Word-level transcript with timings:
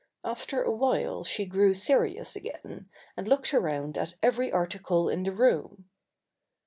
After 0.23 0.63
a 0.63 0.71
while 0.71 1.23
she 1.23 1.45
grew 1.45 1.75
serious 1.75 2.35
again, 2.35 2.89
and 3.15 3.27
looked 3.27 3.53
around 3.53 3.99
at 3.99 4.15
every 4.23 4.51
article 4.51 5.07
in 5.09 5.21
the 5.21 5.31
room. 5.31 5.91